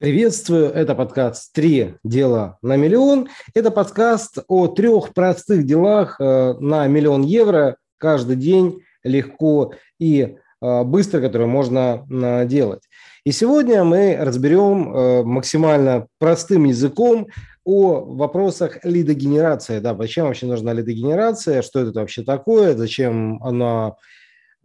[0.00, 3.30] Приветствую, это подкаст «Три дела на миллион».
[3.52, 10.82] Это подкаст о трех простых делах э, на миллион евро каждый день легко и э,
[10.84, 12.82] быстро, которые можно э, делать.
[13.24, 17.26] И сегодня мы разберем максимально простым языком
[17.64, 19.80] о вопросах лидогенерации.
[19.80, 23.96] Да, зачем вообще нужна лидогенерация, что это вообще такое, зачем она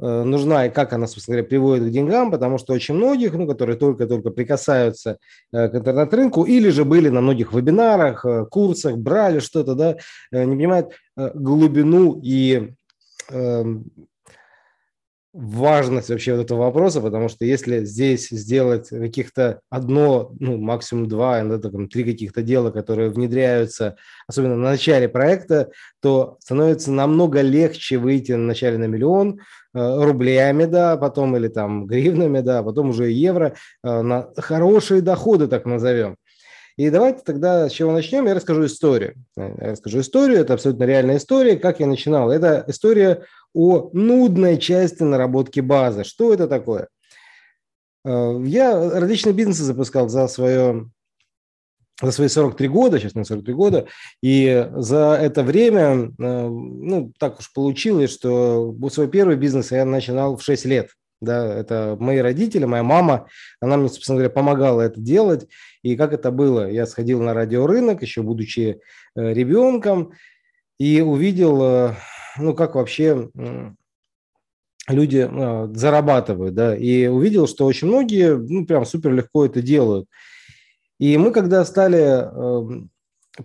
[0.04, 3.78] нужна и как она, собственно говоря, приводит к деньгам, потому что очень многих, ну, которые
[3.78, 5.18] только-только прикасаются
[5.52, 9.96] э, к интернет-рынку или же были на многих вебинарах, э, курсах, брали что-то, да,
[10.32, 12.74] не понимают глубину и
[13.30, 13.86] эм,
[15.34, 21.42] важность вообще вот этого вопроса, потому что если здесь сделать каких-то одно, ну, максимум два,
[21.42, 23.98] иногда там, три каких-то дела, которые внедряются,
[24.28, 29.40] особенно на начале проекта, то становится намного легче выйти на начале на миллион
[29.74, 35.48] э, рублями, да, потом или там гривнами, да, потом уже евро, э, на хорошие доходы,
[35.48, 36.16] так назовем.
[36.76, 39.14] И давайте тогда с чего начнем, я расскажу историю.
[39.36, 42.32] Я расскажу историю, это абсолютно реальная история, как я начинал.
[42.32, 46.04] Это история о нудной части наработки базы.
[46.04, 46.88] Что это такое?
[48.06, 50.90] Э, я различные бизнесы запускал за свое
[52.02, 53.88] за свои 43 года, сейчас мне 43 года,
[54.22, 60.36] и за это время, э, ну, так уж получилось, что свой первый бизнес я начинал
[60.36, 60.90] в 6 лет.
[61.22, 63.28] Да, это мои родители, моя мама,
[63.62, 65.48] она мне, собственно говоря, помогала это делать.
[65.82, 66.70] И как это было?
[66.70, 68.82] Я сходил на радиорынок, еще будучи
[69.16, 70.12] э, ребенком,
[70.80, 71.96] и увидел
[72.38, 73.30] ну, как вообще
[74.88, 80.08] люди а, зарабатывают, да, и увидел, что очень многие, ну, прям супер легко это делают.
[81.00, 82.30] И мы, когда стали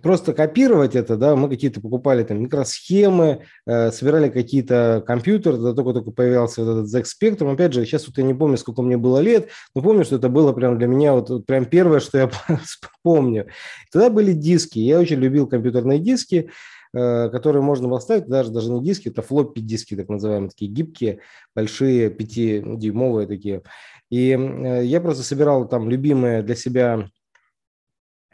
[0.01, 6.11] просто копировать это, да, мы какие-то покупали там микросхемы, э, собирали какие-то компьютеры, тогда только-только
[6.11, 7.51] появился этот ZX Spectrum.
[7.51, 10.29] Опять же, сейчас вот я не помню, сколько мне было лет, но помню, что это
[10.29, 12.29] было прям для меня вот, вот прям первое, что я
[13.03, 13.47] помню.
[13.91, 16.47] Тогда были диски, я очень любил компьютерные диски, Э,
[16.91, 21.19] которые можно было ставить, даже, даже не диски, это флоппи диски, так называемые, такие гибкие,
[21.55, 23.61] большие, 5-дюймовые такие.
[24.09, 27.05] И э, я просто собирал там любимые для себя э,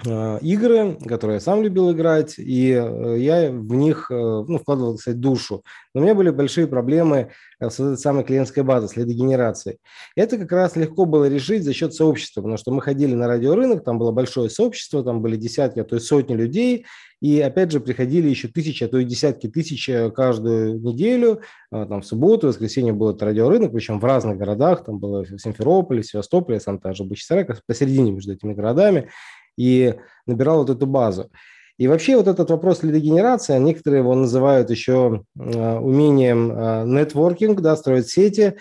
[0.04, 5.64] игры, которые я сам любил играть, и я в них ну, вкладывал, кстати, душу.
[5.94, 9.78] Но у меня были большие проблемы с этой самой клиентской базой, с лидогенерацией.
[10.18, 13.86] Это как раз легко было решить за счет сообщества, потому что мы ходили на радиорынок,
[13.86, 16.86] там было большое сообщество, там были десятки, а то и сотни людей,
[17.22, 21.42] и опять же приходили еще тысячи, а то и десятки тысяч э, каждую неделю.
[21.72, 24.84] А, там в субботу, в воскресенье был этот радиорынок, причем в разных городах.
[24.84, 29.10] Там было в Симферополе, Севастополе, Санта-Бачисарай, посередине между этими городами.
[29.58, 29.96] И
[30.26, 31.30] набирал вот эту базу.
[31.78, 37.76] И вообще вот этот вопрос лидогенерации, некоторые его называют еще э, умением э, нетворкинг, да,
[37.76, 38.56] строить сети.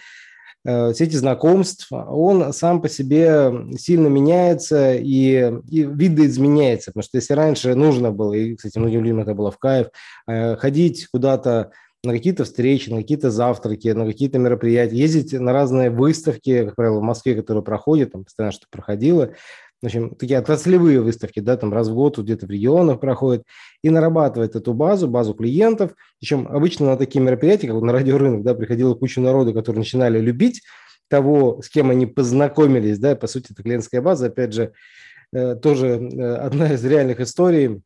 [0.67, 6.91] Э, сети знакомств, он сам по себе сильно меняется и, и видоизменяется.
[6.91, 9.89] Потому что если раньше нужно было, и, кстати, многим людям это было в кайф,
[10.27, 11.71] э, ходить куда-то
[12.03, 17.01] на какие-то встречи, на какие-то завтраки, на какие-то мероприятия, ездить на разные выставки, как правило,
[17.01, 19.31] в Москве, которые проходят, там постоянно что проходило,
[19.85, 23.45] в общем, такие отраслевые выставки, да, там раз в год где-то в регионах проходят,
[23.83, 25.93] и нарабатывать эту базу, базу клиентов.
[26.19, 30.63] Причем обычно на такие мероприятия, как на радиорынок, да, приходила куча народу, которые начинали любить
[31.09, 34.73] того, с кем они познакомились, да, по сути, это клиентская база, опять же,
[35.33, 37.83] э, тоже э, одна из реальных историй,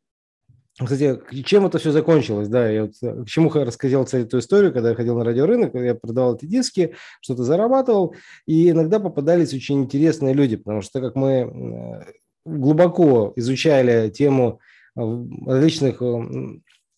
[0.85, 4.71] кстати, чем это все закончилось, да, я вот, э, к чему я рассказал эту историю,
[4.71, 9.83] когда я ходил на радиорынок, я продавал эти диски, что-то зарабатывал, и иногда попадались очень
[9.83, 12.11] интересные люди, потому что как мы э,
[12.45, 14.61] глубоко изучали тему
[14.95, 15.01] э,
[15.45, 16.01] различных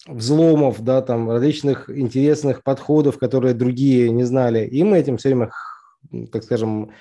[0.07, 5.51] взломов, да, там, различных интересных подходов, которые другие не знали, и мы этим все время,
[6.31, 6.91] так скажем,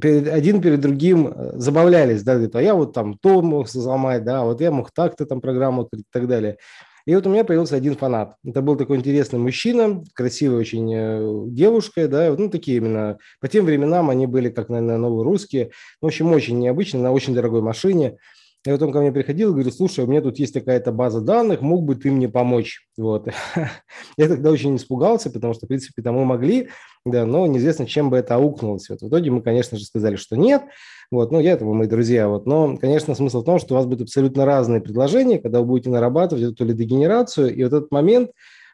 [0.00, 4.24] перед, один перед другим э, забавлялись, да, говорит, а я вот там то мог взломать,
[4.24, 6.58] да, вот я мог так-то там программу открыть и так далее.
[7.06, 8.34] И вот у меня появился один фанат.
[8.44, 13.64] Это был такой интересный мужчина, красивая очень э, девушка, да, ну, такие именно, по тем
[13.64, 15.70] временам они были, как, наверное, новые русские,
[16.02, 18.18] в общем, очень необычно, на очень дорогой машине.
[18.66, 21.20] И вот он ко мне приходил и говорит, слушай, у меня тут есть такая-то база
[21.20, 22.88] данных, мог бы ты мне помочь?
[22.96, 23.28] Вот.
[24.16, 26.68] Я тогда очень испугался, потому что, в принципе, там мы могли,
[27.04, 28.88] да, но неизвестно, чем бы это аукнулось.
[28.88, 30.62] Вот в итоге мы, конечно же, сказали, что нет.
[31.10, 32.28] Вот, ну, я этого, мои друзья.
[32.28, 32.46] Вот.
[32.46, 35.90] Но, конечно, смысл в том, что у вас будут абсолютно разные предложения, когда вы будете
[35.90, 38.32] нарабатывать эту лидогенерацию, и вот этот момент,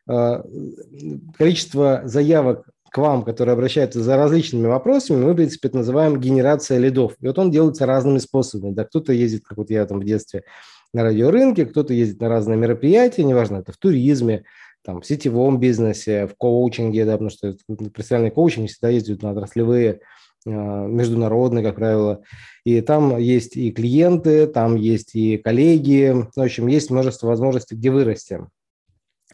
[0.08, 0.44] а,
[1.36, 6.78] количество заявок к вам, которые обращаются за различными вопросами, мы, в принципе, это называем генерация
[6.78, 7.14] лидов.
[7.20, 8.72] И вот он делается разными способами.
[8.72, 10.44] Да, кто-то ездит, как вот я там в детстве,
[10.92, 14.44] на радиорынке, кто-то ездит на разные мероприятия, неважно, это в туризме,
[14.84, 17.56] там, в сетевом бизнесе, в коучинге, да, потому что
[17.92, 19.98] профессиональный коучинг всегда ездят на отраслевые
[20.46, 22.22] международный, как правило.
[22.64, 26.14] И там есть и клиенты, там есть и коллеги.
[26.36, 28.46] В общем, есть множество возможностей, где вырасти.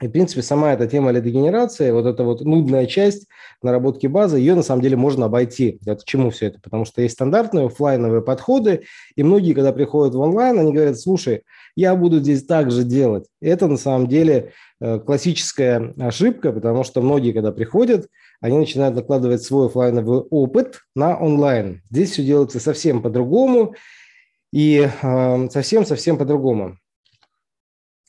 [0.01, 3.27] И, в принципе, сама эта тема лидогенерации, вот эта вот нудная часть
[3.63, 5.79] наработки базы, ее на самом деле можно обойти.
[5.85, 6.59] Это чему все это?
[6.61, 11.43] Потому что есть стандартные офлайновые подходы, и многие, когда приходят в онлайн, они говорят, слушай,
[11.77, 13.27] я буду здесь так же делать.
[13.43, 18.09] Это на самом деле э, классическая ошибка, потому что многие, когда приходят,
[18.41, 21.83] они начинают накладывать свой офлайновый опыт на онлайн.
[21.91, 23.75] Здесь все делается совсем по-другому
[24.53, 26.79] и э, совсем-совсем по-другому.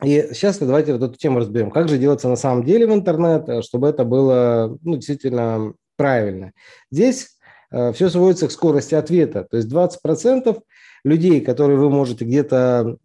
[0.04, 1.70] И сейчас давайте вот эту тему разберем.
[1.70, 6.54] Как же делаться на самом деле в интернет, э, чтобы это было ну, действительно правильно.
[6.90, 7.38] Здесь
[7.72, 9.46] э, все сводится к скорости ответа.
[9.50, 10.60] То есть 20%
[11.04, 12.98] людей, которые вы можете где-то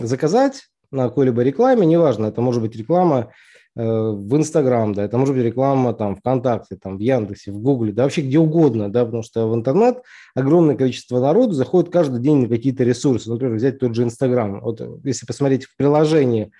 [0.00, 3.32] заказать на какой-либо рекламе, неважно, это может быть реклама
[3.76, 8.04] в Инстаграм, да, это может быть реклама там ВКонтакте, там в Яндексе, в Гугле, да,
[8.04, 10.02] вообще где угодно, да, потому что в интернет
[10.34, 14.60] огромное количество народу заходит каждый день на какие-то ресурсы, например, взять тот же Инстаграм.
[14.60, 16.50] Вот если посмотреть в приложении Э,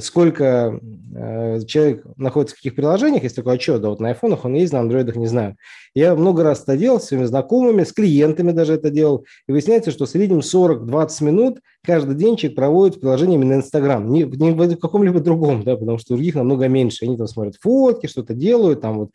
[0.00, 0.78] сколько
[1.14, 4.72] э, человек находится в каких приложениях, есть такой отчет, да, вот на айфонах он есть,
[4.72, 5.56] на андроидах не знаю.
[5.94, 9.90] Я много раз это делал с своими знакомыми, с клиентами даже это делал, и выясняется,
[9.90, 14.52] что в среднем 40-20 минут каждый день человек проводит в приложении именно Инстаграм, не, не
[14.52, 17.06] в каком-либо другом, да, потому что других намного меньше.
[17.06, 19.10] Они там смотрят фотки, что-то делают, там вот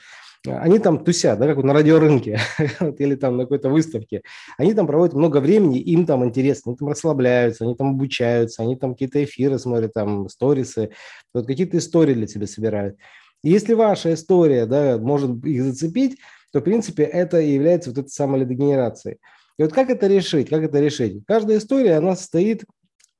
[0.47, 2.39] они там тусят, да, как вот на радиорынке
[2.97, 4.21] или там на какой-то выставке.
[4.57, 8.75] Они там проводят много времени, им там интересно, они там расслабляются, они там обучаются, они
[8.75, 10.91] там какие-то эфиры смотрят, там сторисы,
[11.33, 12.97] вот какие-то истории для себя собирают.
[13.43, 16.17] И если ваша история, да, может их зацепить,
[16.51, 19.17] то, в принципе, это и является вот этой самой лидогенерацией.
[19.57, 20.49] И вот как это решить?
[20.49, 21.23] Как это решить?
[21.27, 22.65] Каждая история, она состоит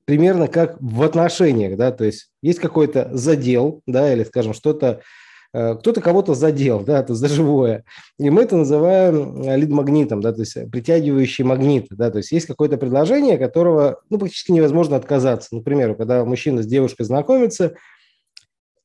[0.05, 5.01] примерно как в отношениях, да, то есть есть какой-то задел, да, или, скажем, что-то,
[5.55, 7.85] кто-то кого-то задел, да, это за живое.
[8.19, 12.45] И мы это называем э, лид-магнитом, да, то есть притягивающий магнит, да, то есть есть
[12.45, 15.55] какое-то предложение, которого, ну, практически невозможно отказаться.
[15.55, 17.75] Например, когда мужчина с девушкой знакомится,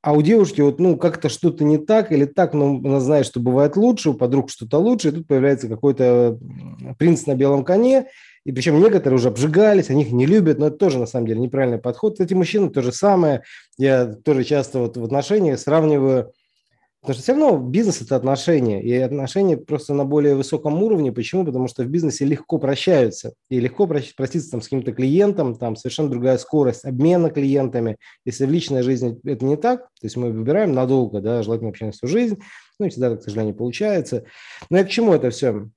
[0.02, 3.40] а у девушки вот, ну, как-то что-то не так или так, но она знает, что
[3.40, 6.38] бывает лучше, у подруг что-то лучше, и тут появляется какой-то
[6.98, 8.06] принц на белом коне,
[8.44, 11.40] и причем некоторые уже обжигались, они их не любят, но это тоже на самом деле
[11.40, 12.20] неправильный подход.
[12.20, 13.42] Эти мужчины то же самое.
[13.76, 16.32] Я тоже часто вот в отношениях сравниваю
[17.00, 21.12] Потому что все равно бизнес– это отношения, и отношения просто на более высоком уровне.
[21.12, 21.46] Почему?
[21.46, 26.10] Потому что в бизнесе легко прощаются, и легко проститься там, с каким-то клиентом, там совершенно
[26.10, 27.96] другая скорость обмена клиентами.
[28.26, 31.86] Если в личной жизни это не так, то есть мы выбираем надолго, да, желательно вообще
[31.86, 32.38] на всю жизнь,
[32.78, 34.24] ну и всегда, к сожалению, получается.
[34.68, 35.70] Но и к чему это все?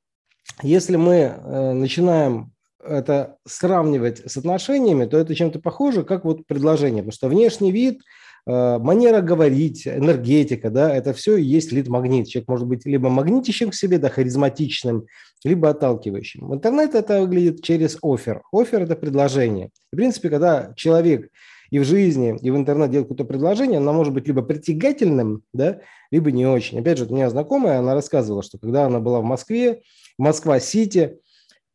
[0.62, 2.52] Если мы э, начинаем
[2.84, 8.02] это сравнивать с отношениями, то это чем-то похоже, как вот предложение, потому что внешний вид–
[8.46, 12.28] манера говорить, энергетика, да, это все и есть лид-магнит.
[12.28, 15.06] Человек может быть либо магнитящим к себе, да, харизматичным,
[15.44, 16.48] либо отталкивающим.
[16.48, 18.42] В интернете это выглядит через офер.
[18.52, 19.70] Офер– это предложение.
[19.92, 21.30] В принципе, когда человек
[21.72, 25.80] и в жизни, и в интернет делает какое-то предложение, оно может быть либо притягательным, да,
[26.12, 26.80] либо не очень.
[26.80, 29.82] Опять же, у меня знакомая, она рассказывала, что когда она была в Москве,
[30.20, 31.18] Москва-Сити,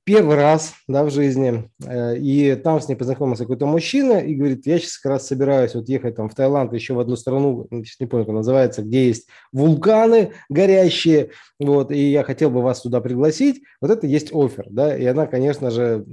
[0.08, 4.66] первый раз да, в жизни, э, и там с ней познакомился какой-то мужчина и говорит,
[4.66, 8.00] я сейчас как раз собираюсь вот ехать там в Таиланд, еще в одну страну, сейчас
[8.00, 13.02] не помню, как называется, где есть вулканы горящие, вот, и я хотел бы вас туда
[13.02, 16.06] пригласить, вот это есть офер, да, и она, конечно же,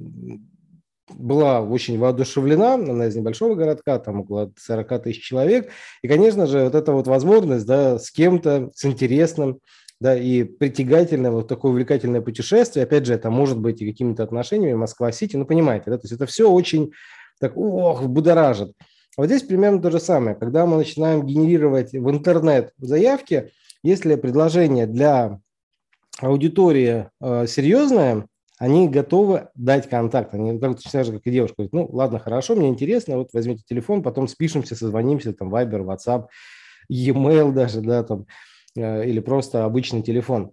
[1.14, 5.70] была очень воодушевлена, она из небольшого городка, там около 40 тысяч человек,
[6.02, 9.62] и, конечно же, вот эта вот возможность, да, с кем-то, с интересным,
[10.00, 14.74] да, и притягательное, вот такое увлекательное путешествие, опять же, это может быть и какими-то отношениями
[14.74, 16.92] Москва-Сити, ну, понимаете, да, то есть это все очень
[17.40, 18.74] так, ох, будоражит.
[19.18, 20.36] Вот здесь примерно то же самое.
[20.36, 23.52] Когда мы начинаем генерировать в интернет заявки,
[23.84, 25.40] если предложение для
[26.20, 30.34] аудитории э, серьезное, они готовы дать контакт.
[30.34, 34.02] Они так же, как и девушка, говорят, ну, ладно, хорошо, мне интересно, вот возьмите телефон,
[34.02, 36.28] потом спишемся, созвонимся, там, Viber, WhatsApp,
[36.88, 38.26] e-mail даже, да, там,
[38.76, 40.52] или просто обычный телефон.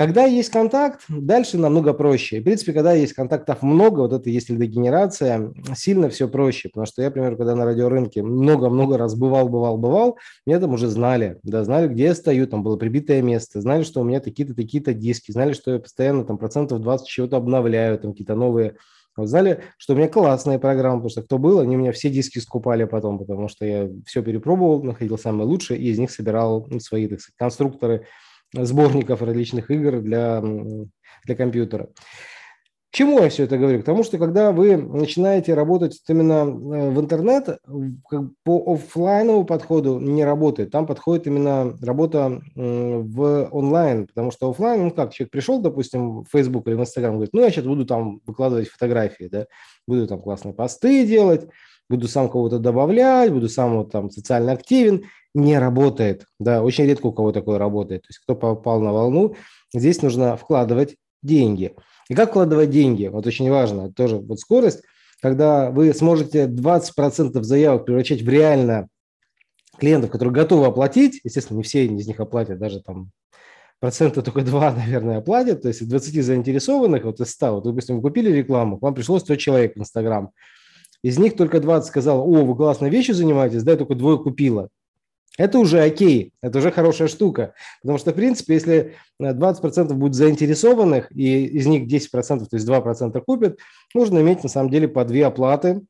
[0.00, 2.40] Когда есть контакт, дальше намного проще.
[2.40, 6.70] в принципе, когда есть контактов много, вот это если дегенерация, сильно все проще.
[6.70, 10.16] Потому что я, например, когда на радиорынке много-много раз бывал, бывал, бывал,
[10.46, 11.38] меня там уже знали.
[11.42, 14.94] Да, знали, где я стою, там было прибитое место, знали, что у меня такие-то, такие-то
[14.94, 18.76] диски, знали, что я постоянно там процентов 20 чего-то обновляю, там какие-то новые
[19.16, 22.10] вот знали, что у меня классная программа, потому что кто был, они у меня все
[22.10, 26.68] диски скупали потом, потому что я все перепробовал, находил самые лучшие, и из них собирал
[26.78, 28.06] свои, так сказать, конструкторы
[28.52, 30.42] сборников различных игр для,
[31.24, 31.88] для компьютера.
[32.92, 33.80] Чему я все это говорю?
[33.80, 37.60] К тому, что когда вы начинаете работать именно э, в интернет,
[38.42, 40.72] по офлайновому подходу не работает.
[40.72, 46.26] Там подходит именно работа в онлайн, потому что офлайн, ну как, человек пришел, допустим, в
[46.32, 49.46] Facebook или в Instagram, говорит, ну я сейчас буду там выкладывать фотографии, да,
[49.86, 51.46] буду там классные посты делать,
[51.88, 56.26] буду сам кого-то добавлять, буду сам вот там социально активен, не работает.
[56.40, 58.02] Да, очень редко у кого такое работает.
[58.02, 59.36] То есть кто попал на волну,
[59.72, 61.74] здесь нужно вкладывать деньги.
[62.10, 63.06] И как вкладывать деньги?
[63.06, 64.82] Вот очень важно, тоже вот скорость,
[65.22, 68.88] когда вы сможете 20% заявок превращать в реально
[69.78, 73.12] клиентов, которые готовы оплатить, естественно, не все из них оплатят, даже там
[73.78, 78.02] процента только 2, наверное, оплатят, то есть 20 заинтересованных, вот из 100, вот, допустим, вы
[78.02, 80.30] купили рекламу, к вам пришло 100 человек в Инстаграм,
[81.04, 84.68] из них только 20 сказал, о, вы классной вещью занимаетесь, да, только двое купила.
[85.38, 87.54] Это уже окей, это уже хорошая штука.
[87.82, 93.20] Потому что, в принципе, если 20% будет заинтересованных, и из них 10%, то есть 2%
[93.22, 93.58] купят,
[93.94, 95.82] нужно иметь на самом деле по две оплаты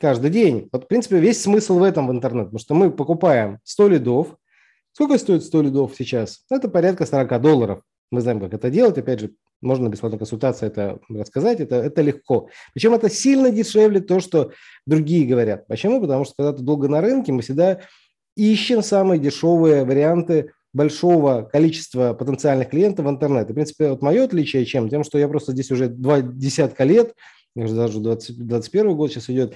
[0.00, 0.68] каждый день.
[0.72, 4.36] Вот, в принципе, весь смысл в этом в интернет, потому что мы покупаем 100 лидов.
[4.92, 6.44] Сколько стоит 100 лидов сейчас?
[6.50, 7.82] Это порядка 40 долларов.
[8.10, 8.98] Мы знаем, как это делать.
[8.98, 9.30] Опять же,
[9.62, 12.48] можно бесплатной консультации это рассказать, это, это легко.
[12.74, 14.50] Причем это сильно дешевле то, что
[14.86, 15.66] другие говорят.
[15.68, 16.00] Почему?
[16.00, 17.80] Потому что когда ты долго на рынке, мы всегда
[18.36, 23.48] ищем самые дешевые варианты большого количества потенциальных клиентов в интернет.
[23.48, 24.88] И, в принципе, вот мое отличие чем?
[24.88, 27.14] Тем, что я просто здесь уже два десятка лет,
[27.54, 29.54] даже 20, 21 год сейчас идет,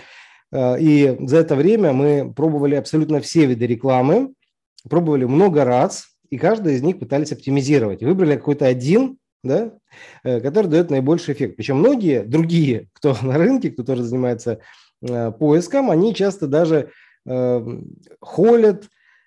[0.52, 4.34] э, и за это время мы пробовали абсолютно все виды рекламы,
[4.88, 8.02] пробовали много раз, и каждый из них пытались оптимизировать.
[8.02, 9.72] Выбрали какой-то один, да,
[10.22, 11.56] э, который дает наибольший эффект.
[11.56, 14.60] Причем многие другие, кто на рынке, кто тоже занимается
[15.00, 16.90] э, поиском, они часто даже
[18.20, 18.84] холят,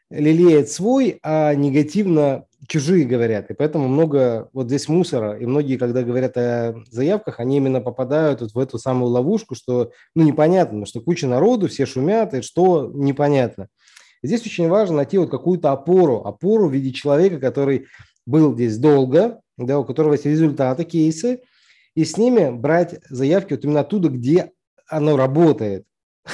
[0.09, 3.49] лелеет свой, а негативно чужие говорят.
[3.51, 5.37] И поэтому много вот здесь мусора.
[5.37, 9.91] И многие, когда говорят о заявках, они именно попадают вот в эту самую ловушку, что
[10.15, 13.67] ну непонятно, что куча народу, все шумят, и что непонятно.
[14.21, 17.85] Здесь очень важно найти вот какую-то опору, опору в виде человека, который
[18.25, 21.41] был здесь долго, да, у которого есть результаты, кейсы,
[21.95, 24.51] и с ними брать заявки вот именно оттуда, где
[24.87, 25.85] оно работает.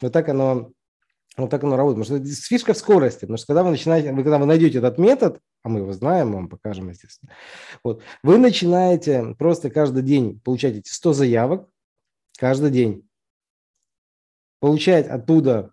[0.00, 0.72] Вот так оно,
[1.36, 2.06] вот так оно работает.
[2.06, 3.20] Потому что фишка в скорости.
[3.20, 6.28] Потому что когда вы начинаете, вы, когда вы найдете этот метод, а мы его знаем,
[6.28, 7.32] мы вам покажем, естественно,
[7.82, 11.68] вот, вы начинаете просто каждый день получать эти 100 заявок,
[12.38, 13.08] каждый день,
[14.60, 15.72] получать оттуда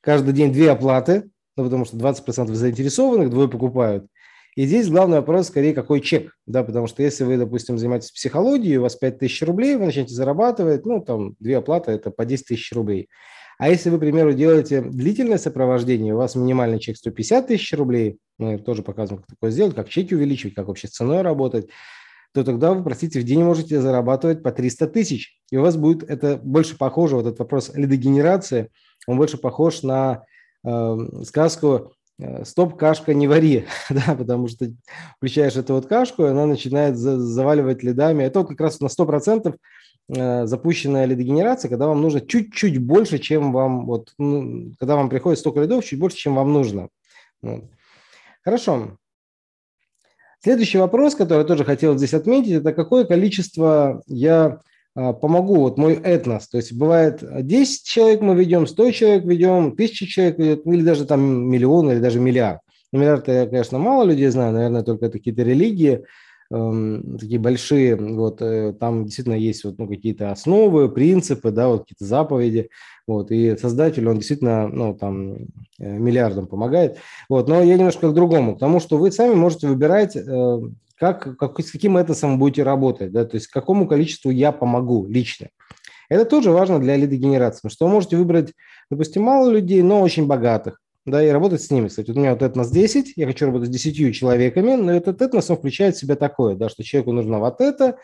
[0.00, 4.06] каждый день две оплаты, ну, потому что 20% заинтересованных, двое покупают.
[4.56, 8.78] И здесь главный вопрос скорее, какой чек, да, потому что если вы, допустим, занимаетесь психологией,
[8.78, 12.46] у вас 5 тысяч рублей, вы начнете зарабатывать, ну, там, две оплаты– это по 10
[12.46, 13.08] тысяч рублей.
[13.58, 18.18] А если вы, к примеру, делаете длительное сопровождение, у вас минимальный чек 150 тысяч рублей,
[18.38, 21.68] мы тоже показываем, как такое сделать, как чеки увеличивать, как вообще с ценой работать,
[22.32, 25.40] то тогда вы, простите, в день можете зарабатывать по 300 тысяч.
[25.50, 28.70] И у вас будет это больше похоже, вот этот вопрос лидогенерации,
[29.06, 30.24] он больше похож на
[30.64, 31.92] э, сказку
[32.44, 34.66] стоп, кашка, не вари, да, потому что
[35.16, 38.24] включаешь эту вот кашку, и она начинает заваливать лидами.
[38.24, 39.56] Это вот как раз на 100% э,
[40.08, 45.60] запущенная лидогенерация, когда вам нужно чуть-чуть больше, чем вам, вот, ну, когда вам приходит столько
[45.60, 46.88] лидов, чуть больше, чем вам нужно.
[47.42, 47.64] Вот.
[48.42, 48.96] Хорошо.
[50.40, 54.60] Следующий вопрос, который я тоже хотел здесь отметить, это какое количество я
[54.94, 56.48] а, помогу, вот мой этнос.
[56.48, 61.06] То есть бывает 10 человек мы ведем, 100 человек ведем, 1000 человек ведет, или даже
[61.06, 62.60] там миллион, или даже миллиард.
[62.92, 66.04] Ну, миллиард, я, конечно, мало людей знаю, наверное, только какие-то религии,
[66.50, 72.06] такие большие, вот, э, там действительно есть вот, ну, какие-то основы, принципы, да, вот какие-то
[72.06, 72.70] заповеди,
[73.06, 75.38] вот, и создатель, он действительно, ну, там, э,
[75.78, 76.96] миллиардам помогает,
[77.28, 80.60] вот, но я немножко к другому, к тому, что вы сами можете выбирать э,
[80.96, 85.48] как, как, с каким этносом будете работать, да, то есть какому количеству я помогу лично.
[86.08, 88.54] Это тоже важно для лидогенерации, что вы можете выбрать,
[88.90, 91.88] допустим, мало людей, но очень богатых, да, и работать с ними.
[91.88, 95.50] Кстати, у меня вот этнос 10, я хочу работать с 10 человеками, но этот этнос,
[95.50, 97.98] он включает в себя такое, да, что человеку нужно вот это,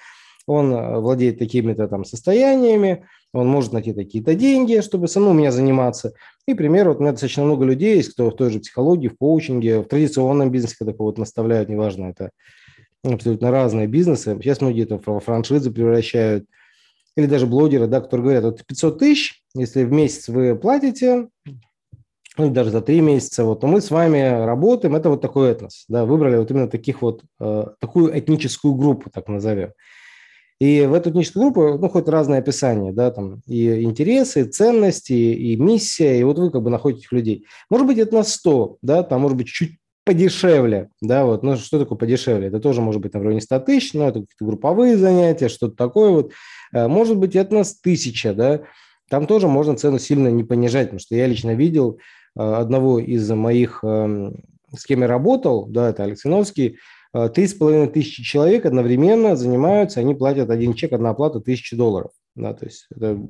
[0.47, 6.13] он э, владеет такими-то там состояниями, он может найти такие-то деньги, чтобы самому меня заниматься.
[6.47, 9.17] И, пример, вот у меня достаточно много людей есть, кто в той же психологии, в
[9.17, 12.31] коучинге, в традиционном бизнесе, когда кого-то наставляют, неважно, это
[13.03, 14.37] абсолютно разные бизнесы.
[14.41, 16.47] Сейчас многие это во франшизы превращают.
[17.17, 21.29] Или даже блогеры, да, которые говорят, вот 500 тысяч, если в месяц вы платите,
[22.37, 25.85] ну, даже за три месяца, вот, то мы с вами работаем, это вот такой этнос,
[25.89, 29.73] да, выбрали вот именно таких вот, э, такую этническую группу, так назовем.
[30.61, 35.13] И в эту этническую группу, ну, хоть разное описание, да, там и интересы, и ценности,
[35.13, 37.45] и миссия, и вот вы как бы находите людей.
[37.71, 41.79] Может быть, это на 100, да, там может быть чуть подешевле, да, вот, ну, что
[41.79, 42.49] такое подешевле?
[42.49, 46.11] Это тоже может быть на районе 100 тысяч, но это какие-то групповые занятия, что-то такое
[46.11, 46.33] вот.
[46.73, 48.63] Э, может быть, это нас тысяча, да,
[49.09, 51.99] там тоже можно цену сильно не понижать, потому что я лично видел
[52.35, 56.79] одного из моих, эм, с кем я работал, да, это Александровский,
[57.33, 62.11] три с половиной тысячи человек одновременно занимаются, они платят один чек, одна оплата тысячи долларов.
[62.35, 63.21] Да, то есть это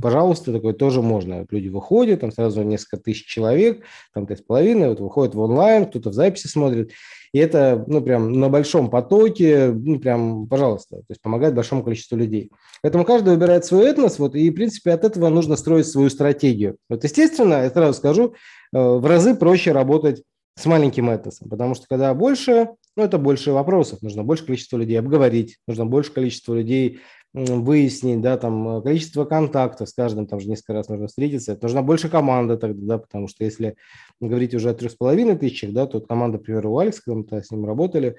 [0.00, 1.40] пожалуйста, такое тоже можно.
[1.40, 3.84] Вот люди выходят, там сразу несколько тысяч человек,
[4.14, 6.92] там с половиной, вот выходят в онлайн, кто-то в записи смотрит.
[7.32, 12.16] И это, ну, прям на большом потоке, ну, прям, пожалуйста, то есть помогает большому количеству
[12.16, 12.50] людей.
[12.82, 16.76] Поэтому каждый выбирает свой этнос, вот, и, в принципе, от этого нужно строить свою стратегию.
[16.90, 18.34] Вот, естественно, я сразу скажу,
[18.74, 20.22] э, в разы проще работать
[20.56, 24.98] с маленьким этносом, потому что когда больше, ну, это больше вопросов, нужно больше количество людей
[24.98, 27.00] обговорить, нужно больше количество людей
[27.34, 31.82] выяснить, да, там э, количество контактов с каждым, там же несколько раз нужно встретиться, нужна
[31.82, 33.76] больше команда тогда, да, потому что если
[34.20, 37.42] говорить уже о трех с половиной тысячах, да, то команда, например, у Алекса, когда мы
[37.42, 38.16] с ним работали,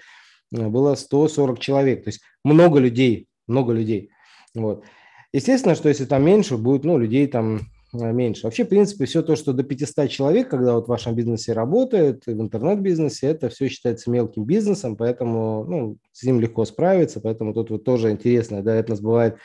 [0.51, 4.09] э, было 140 человек, то есть много людей, много людей,
[4.55, 4.83] вот.
[5.31, 7.61] Естественно, что если там меньше, будет, ну, людей там
[7.93, 8.43] меньше.
[8.43, 12.25] Вообще, в принципе, все то, что до 500 человек, когда вот в вашем бизнесе работает,
[12.25, 17.69] в интернет-бизнесе, это все считается мелким бизнесом, поэтому ну, с ним легко справиться, поэтому тут
[17.69, 19.37] вот тоже интересно, да, это нас бывает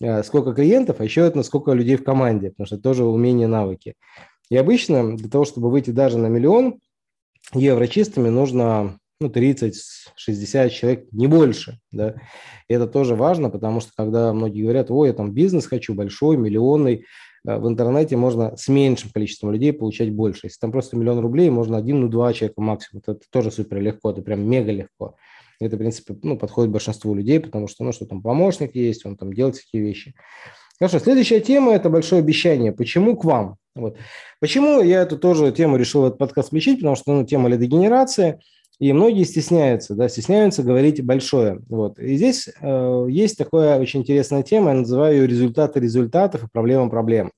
[0.00, 3.46] э, сколько клиентов, а еще это сколько людей в команде, потому что это тоже умение,
[3.46, 3.94] навыки.
[4.50, 6.80] И обычно для того, чтобы выйти даже на миллион
[7.54, 11.78] евро чистыми, нужно ну, 30-60 человек, не больше.
[11.92, 12.14] Да?
[12.68, 16.36] И это тоже важно, потому что когда многие говорят, ой, я там бизнес хочу большой,
[16.36, 17.06] миллионный,
[17.44, 20.46] в интернете можно с меньшим количеством людей получать больше.
[20.46, 23.02] Если там просто миллион рублей, можно один, ну, два человека максимум.
[23.06, 25.16] Это тоже супер легко, это прям мега легко.
[25.60, 29.16] Это, в принципе, ну, подходит большинству людей, потому что, ну, что там помощник есть, он
[29.16, 30.14] там делает такие вещи.
[30.78, 32.72] Хорошо, следующая тема– это большое обещание.
[32.72, 33.56] Почему к вам?
[33.74, 33.96] Вот.
[34.40, 36.78] Почему я эту тоже тему решил в этот подкаст включить?
[36.78, 38.40] Потому что ну, тема лидогенерации,
[38.80, 41.60] и многие стесняются, да, стесняются говорить большое.
[41.68, 41.98] Вот.
[41.98, 46.90] И здесь э, есть такая очень интересная тема, я называю ее результаты результатов и проблема
[46.90, 47.30] проблем.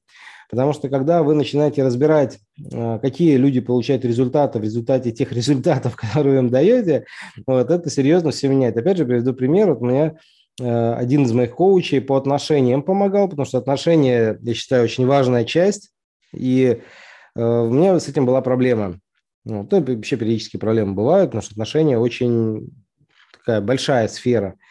[0.49, 2.39] Потому что когда вы начинаете разбирать,
[2.73, 7.05] э, какие люди получают результаты в результате тех результатов, которые вы им даете,
[7.47, 8.77] вот это серьезно все меняет.
[8.77, 9.71] Опять же, приведу пример.
[9.71, 10.17] Вот у меня
[10.61, 15.45] э, один из моих коучей по отношениям помогал, потому что отношения, я считаю, очень важная
[15.45, 15.91] часть.
[16.33, 16.81] И
[17.35, 19.01] э, у меня с этим была проблема.
[19.47, 22.71] Ну, то вообще периодически проблемы бывают, потому что отношения очень
[23.33, 24.57] такая большая сфера–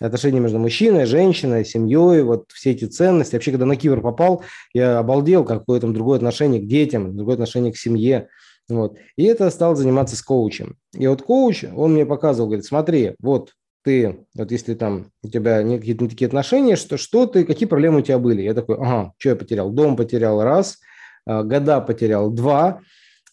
[0.00, 3.34] отношения между мужчиной, женщиной, семьей, вот все эти ценности.
[3.34, 4.42] Вообще, когда на Кипр попал,
[4.74, 8.28] я обалдел, какое там другое отношение к детям, другое отношение к семье.
[8.68, 8.98] Вот.
[9.16, 10.76] И это стал заниматься с коучем.
[10.92, 13.52] И вот коуч, он мне показывал, говорит, смотри, вот
[13.84, 18.02] ты, вот если там у тебя какие-то такие отношения, что, что ты, какие проблемы у
[18.02, 18.42] тебя были?
[18.42, 19.70] Я такой, ага, что я потерял?
[19.70, 20.78] Дом потерял раз,
[21.24, 22.80] а, года потерял два,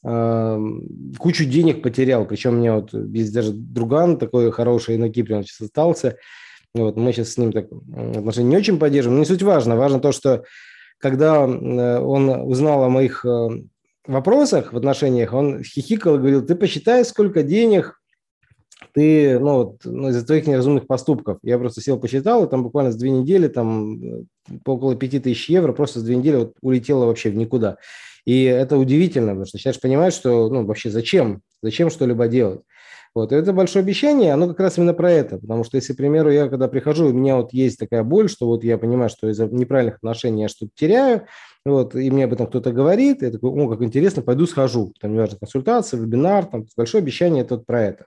[0.04, 2.26] кучу денег потерял.
[2.26, 6.18] Причем меня вот есть даже друган такой хороший на Кипре, он сейчас остался.
[6.76, 9.18] Вот, мы сейчас с ним так отношения не очень поддерживаем.
[9.18, 9.76] Но не суть важно.
[9.76, 10.44] Важно то, что
[10.98, 13.48] когда он узнал о моих э,
[14.08, 18.00] вопросах в отношениях, он хихикал и говорил, ты посчитай, сколько денег
[18.94, 21.40] ты, ну, вот, ну, из-за твоих неразумных поступков.
[21.42, 24.24] Я просто сел, посчитал, и там буквально с две недели, там, э,
[24.66, 27.78] около пяти тысяч евро просто с две недели вот улетело вообще в никуда.
[28.26, 32.62] И это удивительно, потому что начинаешь понимать, что, ну, вообще зачем, зачем что-либо делать.
[33.16, 35.98] Вот, и это большое обещание, оно как раз именно про это, потому что если, к
[35.98, 39.30] примеру, я когда прихожу, у меня вот есть такая боль, что вот я понимаю, что
[39.30, 41.28] из-за неправильных отношений я что-то теряю,
[41.64, 45.14] вот, и мне об этом кто-то говорит, я такой, о, как интересно, пойду схожу, там,
[45.14, 48.06] неважно, консультация, вебинар, там, большое обещание это вот про это.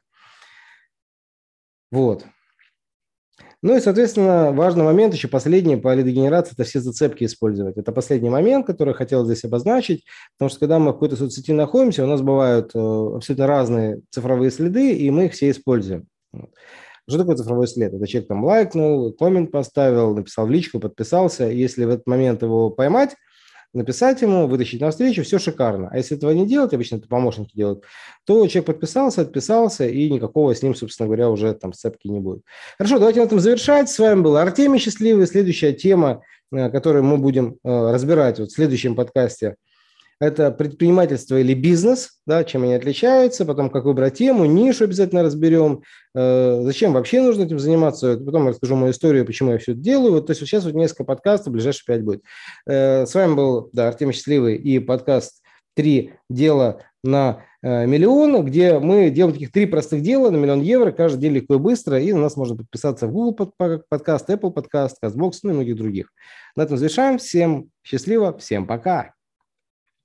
[1.93, 2.25] Вот.
[3.63, 7.77] Ну и, соответственно, важный момент, еще последний по лидогенерации, это все зацепки использовать.
[7.79, 10.05] Это последний момент, который я хотел здесь обозначить,
[10.37, 14.51] потому что когда мы в какой-то соцсети находимся, у нас бывают э, абсолютно разные цифровые
[14.51, 16.07] следы, и мы их все используем.
[17.09, 17.95] Что такое цифровой след?
[17.95, 21.45] Это человек там лайкнул, коммент поставил, написал в личку, подписался.
[21.45, 23.15] Если в этот момент его поймать,
[23.77, 25.89] написать ему, вытащить на встречу, все шикарно.
[25.93, 27.85] А если этого не делать, обычно это помощники делают,
[28.25, 32.43] то человек подписался, отписался, и никакого с ним, собственно говоря, уже там сцепки не будет.
[32.79, 33.89] Хорошо, давайте на этом завершать.
[33.89, 35.27] С вами был Артемий Счастливый.
[35.27, 39.57] Следующая тема, э, которую мы будем э, разбирать вот в следующем подкасте–
[40.21, 45.83] это предпринимательство или бизнес, да, чем они отличаются, потом как выбрать тему, нишу обязательно разберем,
[46.15, 50.13] э, зачем вообще нужно этим заниматься, потом расскажу мою историю, почему я все это делаю.
[50.13, 52.23] Вот, то есть вот сейчас вот несколько подкастов, ближайшие пять будет.
[52.67, 55.43] Э, с вами был да, Артем Счастливый и подкаст
[55.75, 60.93] «Три дела на э, миллион», где мы делаем таких три простых дела на миллион евро,
[60.93, 63.53] каждый день легко и быстро, и на нас можно подписаться в Google
[63.89, 66.11] подкаст, Apple подкаст, CastBox, ну и многих других.
[66.57, 67.19] На этом завершаем.
[67.19, 69.16] Всем счастливо, всем пока.